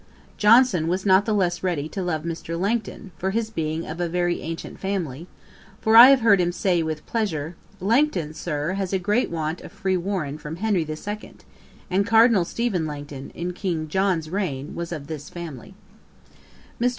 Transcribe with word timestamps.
Johnson 0.35 0.87
was 0.87 1.05
not 1.05 1.25
the 1.25 1.33
less 1.33 1.61
ready 1.61 1.87
to 1.89 2.01
love 2.01 2.23
Mr. 2.23 2.59
Langton, 2.59 3.11
for 3.19 3.29
his 3.29 3.51
being 3.51 3.85
of 3.85 3.99
a 4.01 4.09
very 4.09 4.41
ancient 4.41 4.79
family; 4.79 5.27
for 5.79 5.95
I 5.95 6.09
have 6.09 6.21
heard 6.21 6.41
him 6.41 6.51
say, 6.51 6.81
with 6.81 7.05
pleasure, 7.05 7.55
'Langton, 7.79 8.33
Sir, 8.33 8.73
has 8.73 8.93
a 8.93 8.97
grant 8.97 9.61
of 9.61 9.71
free 9.71 9.97
warren 9.97 10.39
from 10.39 10.55
Henry 10.55 10.83
the 10.83 10.95
Second; 10.95 11.45
and 11.87 12.03
Cardinal 12.07 12.45
Stephen 12.45 12.87
Langton, 12.87 13.29
in 13.35 13.53
King 13.53 13.87
John's 13.87 14.27
reign, 14.31 14.73
was 14.73 14.91
of 14.91 15.05
this 15.05 15.29
family.' 15.29 15.67
[Page 15.67 15.69
248: 15.69 15.69
Topham 15.69 15.69
Beauclerk. 15.69 15.69
A.D. 15.69 15.69
1752.] 15.69 16.87
Mr. 16.87 16.89